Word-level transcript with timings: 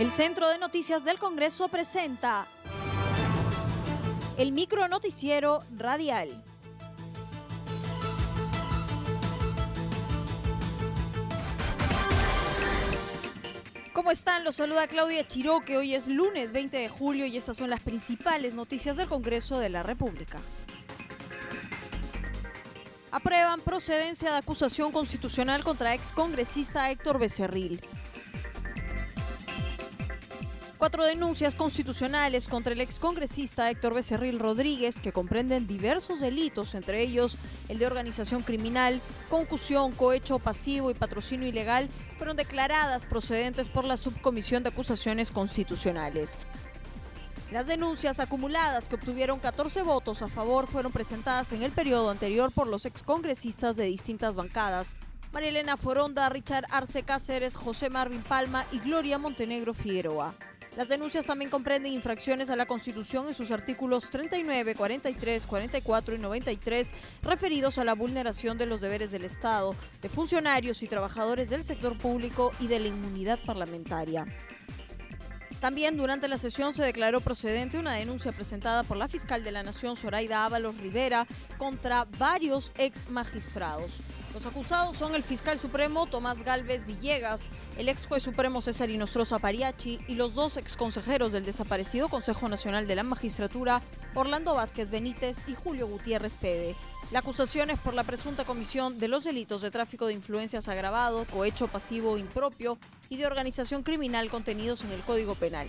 El 0.00 0.10
Centro 0.10 0.48
de 0.48 0.56
Noticias 0.56 1.04
del 1.04 1.18
Congreso 1.18 1.68
presenta 1.68 2.46
el 4.38 4.50
micro 4.50 4.88
noticiero 4.88 5.62
radial. 5.76 6.42
¿Cómo 13.92 14.10
están? 14.10 14.42
Los 14.42 14.56
saluda 14.56 14.88
Claudia 14.88 15.26
Chiroque. 15.26 15.76
Hoy 15.76 15.94
es 15.94 16.08
lunes 16.08 16.50
20 16.50 16.78
de 16.78 16.88
julio 16.88 17.26
y 17.26 17.36
estas 17.36 17.58
son 17.58 17.68
las 17.68 17.82
principales 17.82 18.54
noticias 18.54 18.96
del 18.96 19.06
Congreso 19.06 19.58
de 19.58 19.68
la 19.68 19.82
República. 19.82 20.40
Aprueban 23.10 23.60
procedencia 23.60 24.30
de 24.32 24.38
acusación 24.38 24.92
constitucional 24.92 25.62
contra 25.62 25.92
ex 25.92 26.10
congresista 26.10 26.90
Héctor 26.90 27.18
Becerril. 27.18 27.82
Cuatro 30.80 31.04
denuncias 31.04 31.54
constitucionales 31.54 32.48
contra 32.48 32.72
el 32.72 32.80
excongresista 32.80 33.68
Héctor 33.68 33.92
Becerril 33.92 34.38
Rodríguez, 34.38 35.02
que 35.02 35.12
comprenden 35.12 35.66
diversos 35.66 36.20
delitos, 36.20 36.74
entre 36.74 37.02
ellos 37.02 37.36
el 37.68 37.78
de 37.78 37.86
organización 37.86 38.40
criminal, 38.40 39.02
concusión, 39.28 39.92
cohecho 39.92 40.38
pasivo 40.38 40.90
y 40.90 40.94
patrocinio 40.94 41.46
ilegal, 41.46 41.90
fueron 42.16 42.38
declaradas 42.38 43.04
procedentes 43.04 43.68
por 43.68 43.84
la 43.84 43.98
Subcomisión 43.98 44.62
de 44.62 44.70
Acusaciones 44.70 45.30
Constitucionales. 45.30 46.38
Las 47.52 47.66
denuncias 47.66 48.18
acumuladas 48.18 48.88
que 48.88 48.94
obtuvieron 48.94 49.38
14 49.38 49.82
votos 49.82 50.22
a 50.22 50.28
favor 50.28 50.66
fueron 50.66 50.92
presentadas 50.92 51.52
en 51.52 51.62
el 51.62 51.72
periodo 51.72 52.08
anterior 52.08 52.52
por 52.52 52.66
los 52.66 52.86
excongresistas 52.86 53.76
de 53.76 53.84
distintas 53.84 54.34
bancadas. 54.34 54.96
María 55.30 55.76
Foronda, 55.76 56.30
Richard 56.30 56.64
Arce 56.70 57.02
Cáceres, 57.02 57.54
José 57.54 57.90
Marvin 57.90 58.22
Palma 58.22 58.64
y 58.72 58.78
Gloria 58.78 59.18
Montenegro 59.18 59.74
Figueroa. 59.74 60.34
Las 60.76 60.88
denuncias 60.88 61.26
también 61.26 61.50
comprenden 61.50 61.92
infracciones 61.92 62.48
a 62.48 62.56
la 62.56 62.64
Constitución 62.64 63.26
en 63.26 63.34
sus 63.34 63.50
artículos 63.50 64.08
39, 64.08 64.76
43, 64.76 65.46
44 65.46 66.14
y 66.14 66.18
93 66.18 66.94
referidos 67.22 67.78
a 67.78 67.84
la 67.84 67.94
vulneración 67.94 68.56
de 68.56 68.66
los 68.66 68.80
deberes 68.80 69.10
del 69.10 69.24
Estado, 69.24 69.74
de 70.00 70.08
funcionarios 70.08 70.82
y 70.82 70.86
trabajadores 70.86 71.50
del 71.50 71.64
sector 71.64 71.98
público 71.98 72.52
y 72.60 72.68
de 72.68 72.78
la 72.78 72.88
inmunidad 72.88 73.40
parlamentaria. 73.44 74.26
También 75.60 75.96
durante 75.96 76.28
la 76.28 76.38
sesión 76.38 76.72
se 76.72 76.82
declaró 76.82 77.20
procedente 77.20 77.78
una 77.78 77.92
denuncia 77.92 78.32
presentada 78.32 78.82
por 78.82 78.96
la 78.96 79.08
fiscal 79.08 79.44
de 79.44 79.52
la 79.52 79.62
Nación, 79.62 79.96
Zoraida 79.96 80.46
Ábalos 80.46 80.78
Rivera, 80.78 81.26
contra 81.58 82.06
varios 82.16 82.72
ex 82.78 83.10
magistrados. 83.10 84.00
Los 84.32 84.46
acusados 84.46 84.96
son 84.96 85.16
el 85.16 85.24
fiscal 85.24 85.58
supremo 85.58 86.06
Tomás 86.06 86.44
Galvez 86.44 86.86
Villegas, 86.86 87.50
el 87.76 87.88
ex 87.88 88.06
juez 88.06 88.22
supremo 88.22 88.60
César 88.60 88.88
Inostroza 88.88 89.40
Pariachi 89.40 89.98
y 90.06 90.14
los 90.14 90.34
dos 90.34 90.56
ex 90.56 90.76
consejeros 90.76 91.32
del 91.32 91.44
desaparecido 91.44 92.08
Consejo 92.08 92.48
Nacional 92.48 92.86
de 92.86 92.94
la 92.94 93.02
Magistratura, 93.02 93.82
Orlando 94.14 94.54
Vázquez 94.54 94.88
Benítez 94.88 95.38
y 95.48 95.56
Julio 95.56 95.88
Gutiérrez 95.88 96.36
Pede. 96.36 96.76
La 97.10 97.18
acusación 97.18 97.70
es 97.70 97.78
por 97.80 97.94
la 97.94 98.04
presunta 98.04 98.44
comisión 98.44 99.00
de 99.00 99.08
los 99.08 99.24
delitos 99.24 99.62
de 99.62 99.72
tráfico 99.72 100.06
de 100.06 100.12
influencias 100.12 100.68
agravado, 100.68 101.24
cohecho 101.24 101.66
pasivo 101.66 102.16
impropio 102.16 102.78
y 103.08 103.16
de 103.16 103.26
organización 103.26 103.82
criminal 103.82 104.30
contenidos 104.30 104.84
en 104.84 104.92
el 104.92 105.00
Código 105.00 105.34
Penal. 105.34 105.68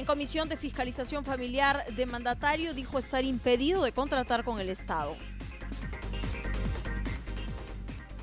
En 0.00 0.06
comisión 0.06 0.48
de 0.48 0.56
fiscalización 0.56 1.26
familiar 1.26 1.84
de 1.94 2.06
mandatario 2.06 2.72
dijo 2.72 2.98
estar 2.98 3.22
impedido 3.22 3.82
de 3.84 3.92
contratar 3.92 4.44
con 4.44 4.58
el 4.58 4.70
Estado. 4.70 5.14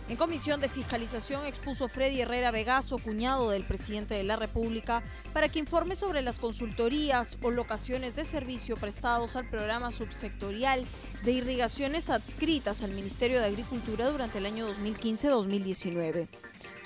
En 0.09 0.17
comisión 0.17 0.59
de 0.59 0.69
fiscalización 0.69 1.45
expuso 1.45 1.87
Freddy 1.87 2.21
Herrera 2.21 2.49
Vegaso, 2.49 2.97
cuñado 2.97 3.51
del 3.51 3.63
presidente 3.63 4.15
de 4.15 4.23
la 4.23 4.37
República, 4.37 5.03
para 5.33 5.49
que 5.49 5.59
informe 5.59 5.95
sobre 5.95 6.23
las 6.23 6.39
consultorías 6.39 7.37
o 7.43 7.51
locaciones 7.51 8.15
de 8.15 8.25
servicio 8.25 8.75
prestados 8.75 9.35
al 9.35 9.47
programa 9.47 9.91
subsectorial 9.91 10.83
de 11.23 11.31
irrigaciones 11.31 12.09
adscritas 12.09 12.81
al 12.81 12.89
Ministerio 12.89 13.39
de 13.39 13.45
Agricultura 13.45 14.09
durante 14.09 14.39
el 14.39 14.47
año 14.47 14.67
2015-2019. 14.67 16.27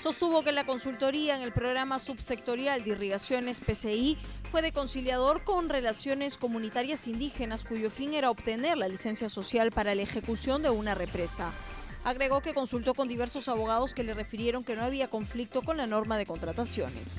Sostuvo 0.02 0.42
que 0.42 0.50
la 0.50 0.66
consultoría 0.66 1.36
en 1.36 1.42
el 1.42 1.52
programa 1.52 2.00
subsectorial 2.00 2.82
de 2.82 2.90
irrigaciones 2.90 3.60
PCI 3.60 4.18
fue 4.50 4.60
de 4.60 4.72
conciliador 4.72 5.44
con 5.44 5.68
relaciones 5.68 6.38
comunitarias 6.38 7.06
indígenas 7.06 7.64
cuyo 7.64 7.88
fin 7.88 8.12
era 8.12 8.28
obtener 8.28 8.76
la 8.76 8.88
licencia 8.88 9.28
social 9.28 9.70
para 9.70 9.94
la 9.94 10.02
ejecución 10.02 10.60
de 10.60 10.70
una 10.70 10.96
represa. 10.96 11.52
Agregó 12.02 12.40
que 12.40 12.52
consultó 12.52 12.94
con 12.94 13.06
diversos 13.06 13.46
abogados 13.46 13.94
que 13.94 14.02
le 14.02 14.12
refirieron 14.12 14.64
que 14.64 14.74
no 14.74 14.82
había 14.82 15.06
conflicto 15.06 15.62
con 15.62 15.76
la 15.76 15.86
norma 15.86 16.18
de 16.18 16.26
contrataciones. 16.26 17.12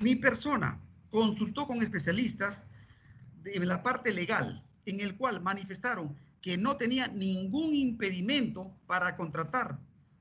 Mi 0.00 0.16
persona 0.16 0.80
consultó 1.10 1.68
con 1.68 1.80
especialistas 1.80 2.64
de 3.44 3.64
la 3.64 3.84
parte 3.84 4.12
legal, 4.12 4.64
en 4.84 4.98
el 4.98 5.16
cual 5.16 5.40
manifestaron 5.40 6.25
que 6.46 6.56
no 6.56 6.76
tenía 6.76 7.08
ningún 7.08 7.74
impedimento 7.74 8.72
para 8.86 9.16
contratar, 9.16 9.80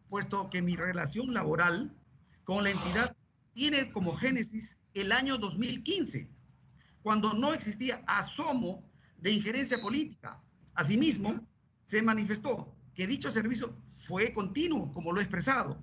puesto 0.10 0.50
que 0.50 0.64
mi 0.64 0.76
relación 0.76 1.36
laboral 1.36 1.96
con 2.46 2.64
la 2.64 2.72
entidad 2.72 3.16
tiene 3.54 3.92
como 3.92 4.16
génesis 4.16 4.80
el 4.96 5.12
año 5.12 5.38
2015, 5.38 6.28
cuando 7.04 7.36
no 7.36 7.54
existía 7.54 8.04
asomo 8.08 8.84
de 9.20 9.34
injerencia 9.34 9.80
política. 9.80 10.42
Asimismo, 10.74 11.36
se 11.86 12.02
manifestó 12.02 12.76
que 12.96 13.06
dicho 13.06 13.30
servicio 13.30 13.78
fue 13.96 14.34
continuo, 14.34 14.92
como 14.96 15.12
lo 15.12 15.20
he 15.20 15.24
expresado, 15.26 15.80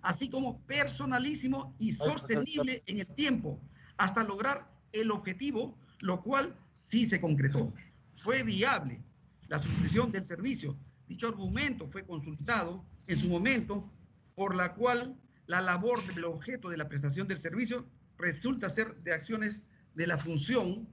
así 0.00 0.28
como 0.28 0.60
personalísimo 0.62 1.72
y 1.78 1.92
sostenible 1.92 2.82
en 2.88 2.98
el 2.98 3.14
tiempo, 3.14 3.60
hasta 3.96 4.24
lograr 4.24 4.68
el 4.90 5.12
objetivo, 5.12 5.78
lo 6.00 6.20
cual 6.20 6.58
sí 6.74 7.06
se 7.06 7.20
concretó. 7.20 7.72
Fue 8.16 8.42
viable 8.42 9.00
la 9.48 9.58
suspensión 9.58 10.12
del 10.12 10.24
servicio. 10.24 10.76
Dicho 11.08 11.28
argumento 11.28 11.86
fue 11.88 12.04
consultado 12.04 12.84
en 13.06 13.18
su 13.18 13.28
momento, 13.28 13.90
por 14.34 14.54
la 14.54 14.74
cual 14.74 15.16
la 15.46 15.60
labor 15.60 16.06
del 16.06 16.24
objeto 16.24 16.68
de 16.68 16.76
la 16.76 16.88
prestación 16.88 17.28
del 17.28 17.38
servicio 17.38 17.84
resulta 18.18 18.68
ser 18.68 18.96
de 19.02 19.12
acciones 19.12 19.62
de 19.94 20.06
la 20.06 20.16
función 20.16 20.88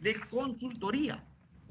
de 0.00 0.14
consultoría. 0.30 1.24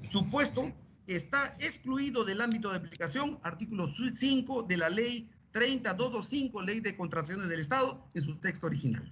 Supuesto 0.09 0.71
está 1.07 1.55
excluido 1.59 2.23
del 2.23 2.41
ámbito 2.41 2.69
de 2.69 2.77
aplicación 2.77 3.39
artículo 3.43 3.93
5 4.13 4.63
de 4.63 4.77
la 4.77 4.89
ley 4.89 5.29
30225, 5.51 6.61
ley 6.61 6.79
de 6.79 6.95
contrataciones 6.95 7.47
del 7.47 7.59
Estado, 7.59 8.05
en 8.13 8.23
su 8.23 8.35
texto 8.37 8.67
original. 8.67 9.11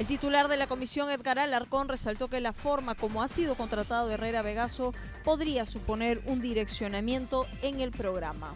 El 0.00 0.06
titular 0.06 0.48
de 0.48 0.56
la 0.56 0.66
comisión, 0.66 1.10
Edgar 1.10 1.38
Alarcón, 1.38 1.86
resaltó 1.86 2.28
que 2.28 2.40
la 2.40 2.54
forma 2.54 2.94
como 2.94 3.22
ha 3.22 3.28
sido 3.28 3.54
contratado 3.54 4.10
Herrera 4.10 4.40
Vegaso 4.40 4.94
podría 5.24 5.66
suponer 5.66 6.22
un 6.24 6.40
direccionamiento 6.40 7.46
en 7.60 7.80
el 7.80 7.90
programa. 7.90 8.54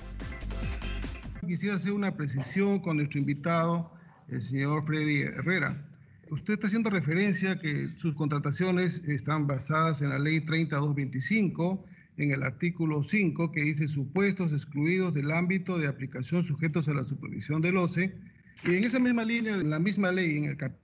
Quisiera 1.47 1.75
hacer 1.75 1.93
una 1.93 2.17
precisión 2.17 2.81
con 2.81 2.97
nuestro 2.97 3.21
invitado, 3.21 3.93
el 4.29 4.41
señor 4.41 4.87
Freddy 4.87 5.21
Herrera. 5.21 5.87
Usted 6.31 6.55
está 6.55 6.69
haciendo 6.69 6.89
referencia 6.89 7.51
a 7.51 7.59
que 7.59 7.89
sus 7.99 8.15
contrataciones 8.15 9.07
están 9.07 9.47
basadas 9.47 10.01
en 10.01 10.09
la 10.09 10.19
ley 10.19 10.41
30225, 10.41 11.85
en 12.17 12.31
el 12.31 12.43
artículo 12.43 13.03
5, 13.03 13.53
que 13.53 13.61
dice 13.61 13.87
supuestos 13.87 14.55
excluidos 14.55 15.13
del 15.13 15.31
ámbito 15.31 15.77
de 15.77 15.89
aplicación 15.89 16.43
sujetos 16.43 16.89
a 16.89 16.95
la 16.95 17.05
supervisión 17.05 17.61
del 17.61 17.77
OCE. 17.77 18.17
Y 18.65 18.77
en 18.77 18.85
esa 18.85 18.99
misma 18.99 19.27
línea, 19.27 19.57
en 19.57 19.69
la 19.69 19.79
misma 19.79 20.11
ley, 20.11 20.39
en 20.39 20.45
el 20.45 20.57
capítulo 20.57 20.84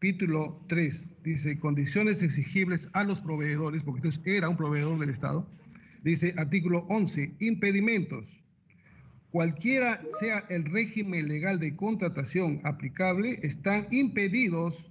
capítulo 0.00 0.58
3 0.68 1.10
dice 1.24 1.58
condiciones 1.58 2.22
exigibles 2.22 2.88
a 2.94 3.04
los 3.04 3.20
proveedores, 3.20 3.82
porque 3.82 3.98
entonces 3.98 4.22
era 4.24 4.48
un 4.48 4.56
proveedor 4.56 4.98
del 4.98 5.10
Estado. 5.10 5.46
Dice 6.02 6.32
artículo 6.38 6.86
11, 6.88 7.34
impedimentos. 7.40 8.24
Cualquiera 9.30 10.00
sea 10.18 10.46
el 10.48 10.64
régimen 10.64 11.28
legal 11.28 11.60
de 11.60 11.76
contratación 11.76 12.62
aplicable, 12.64 13.40
están 13.42 13.88
impedidos 13.90 14.90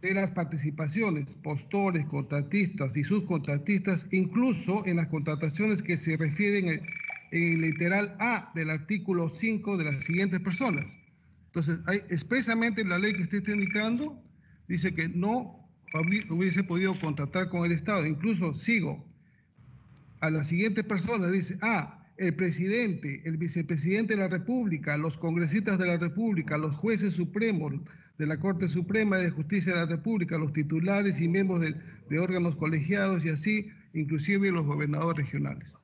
de 0.00 0.14
las 0.14 0.30
participaciones, 0.30 1.34
postores, 1.34 2.06
contratistas 2.06 2.96
y 2.96 3.04
subcontratistas, 3.04 4.06
incluso 4.12 4.82
en 4.86 4.96
las 4.96 5.08
contrataciones 5.08 5.82
que 5.82 5.98
se 5.98 6.16
refieren 6.16 6.68
en 6.70 6.82
el 7.32 7.60
literal 7.60 8.16
A 8.18 8.50
del 8.54 8.70
artículo 8.70 9.28
5 9.28 9.76
de 9.76 9.84
las 9.84 10.04
siguientes 10.04 10.40
personas 10.40 10.96
entonces, 11.56 11.78
expresamente 12.10 12.84
la 12.84 12.98
ley 12.98 13.14
que 13.14 13.22
usted 13.22 13.38
está 13.38 13.52
indicando 13.52 14.22
dice 14.68 14.94
que 14.94 15.08
no 15.08 15.66
hubiese 16.28 16.62
podido 16.62 16.94
contratar 17.00 17.48
con 17.48 17.64
el 17.64 17.72
Estado. 17.72 18.04
Incluso 18.04 18.52
sigo 18.52 19.02
a 20.20 20.28
la 20.28 20.44
siguiente 20.44 20.84
persona, 20.84 21.30
dice, 21.30 21.56
ah, 21.62 22.04
el 22.18 22.34
presidente, 22.34 23.22
el 23.24 23.38
vicepresidente 23.38 24.16
de 24.16 24.20
la 24.20 24.28
República, 24.28 24.98
los 24.98 25.16
congresistas 25.16 25.78
de 25.78 25.86
la 25.86 25.96
República, 25.96 26.58
los 26.58 26.74
jueces 26.74 27.14
supremos 27.14 27.72
de 28.18 28.26
la 28.26 28.38
Corte 28.38 28.68
Suprema 28.68 29.16
de 29.16 29.30
Justicia 29.30 29.72
de 29.72 29.80
la 29.80 29.86
República, 29.86 30.36
los 30.36 30.52
titulares 30.52 31.22
y 31.22 31.28
miembros 31.28 31.60
de, 31.60 31.74
de 32.10 32.18
órganos 32.18 32.54
colegiados 32.56 33.24
y 33.24 33.30
así, 33.30 33.70
inclusive 33.94 34.50
los 34.50 34.66
gobernadores 34.66 35.24
regionales. 35.24 35.74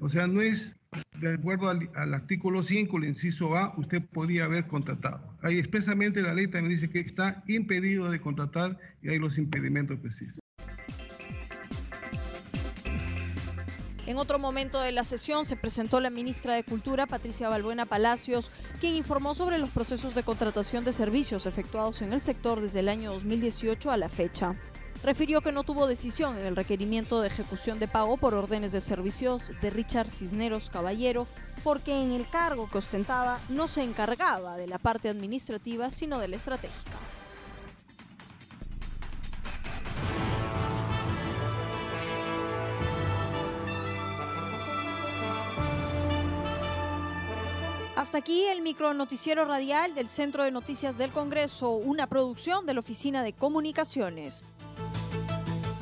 O 0.00 0.08
sea, 0.08 0.26
no 0.26 0.40
es 0.40 0.76
de 1.20 1.34
acuerdo 1.34 1.68
al, 1.68 2.14
artículo 2.14 2.62
5, 2.62 2.96
el 2.98 3.04
inciso 3.04 3.56
A, 3.56 3.74
usted 3.76 4.02
podía 4.02 4.44
haber 4.44 4.66
contratado. 4.66 5.36
Ahí 5.42 5.58
expresamente 5.58 6.22
la 6.22 6.34
ley 6.34 6.46
también 6.48 6.74
dice 6.74 6.90
que 6.90 7.00
está 7.00 7.42
impedido 7.46 8.10
de 8.10 8.20
contratar 8.20 8.78
y 9.02 9.10
hay 9.10 9.18
los 9.18 9.38
impedimentos 9.38 9.98
precisos. 9.98 10.38
En 14.06 14.16
otro 14.16 14.38
momento 14.38 14.80
de 14.80 14.90
la 14.90 15.04
sesión 15.04 15.44
se 15.44 15.56
presentó 15.56 16.00
la 16.00 16.08
ministra 16.08 16.54
de 16.54 16.64
Cultura, 16.64 17.06
Patricia 17.06 17.50
Balbuena 17.50 17.84
Palacios, 17.84 18.50
quien 18.80 18.94
informó 18.94 19.34
sobre 19.34 19.58
los 19.58 19.68
procesos 19.68 20.14
de 20.14 20.22
contratación 20.22 20.82
de 20.86 20.94
servicios 20.94 21.44
efectuados 21.44 22.00
en 22.00 22.14
el 22.14 22.20
sector 22.22 22.62
desde 22.62 22.80
el 22.80 22.88
año 22.88 23.12
2018 23.12 23.90
a 23.90 23.98
la 23.98 24.08
fecha. 24.08 24.54
Refirió 25.02 25.40
que 25.40 25.52
no 25.52 25.62
tuvo 25.62 25.86
decisión 25.86 26.38
en 26.38 26.46
el 26.46 26.56
requerimiento 26.56 27.20
de 27.20 27.28
ejecución 27.28 27.78
de 27.78 27.88
pago 27.88 28.16
por 28.16 28.34
órdenes 28.34 28.72
de 28.72 28.80
servicios 28.80 29.52
de 29.62 29.70
Richard 29.70 30.10
Cisneros 30.10 30.70
Caballero, 30.70 31.26
porque 31.62 32.02
en 32.02 32.12
el 32.12 32.28
cargo 32.28 32.68
que 32.70 32.78
ostentaba 32.78 33.38
no 33.48 33.68
se 33.68 33.82
encargaba 33.82 34.56
de 34.56 34.66
la 34.66 34.78
parte 34.78 35.08
administrativa, 35.08 35.90
sino 35.90 36.18
de 36.18 36.28
la 36.28 36.36
estratégica. 36.36 36.98
Hasta 47.98 48.18
aquí 48.18 48.44
el 48.46 48.62
micro 48.62 48.94
noticiero 48.94 49.44
radial 49.44 49.94
del 49.94 50.08
Centro 50.08 50.44
de 50.44 50.52
Noticias 50.52 50.96
del 50.98 51.10
Congreso, 51.10 51.72
una 51.72 52.06
producción 52.06 52.64
de 52.64 52.74
la 52.74 52.80
Oficina 52.80 53.22
de 53.22 53.32
Comunicaciones. 53.32 54.46